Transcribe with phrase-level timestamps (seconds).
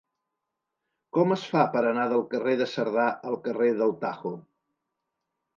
[1.17, 4.37] Com es fa per anar del carrer de Cerdà al carrer del Tajo?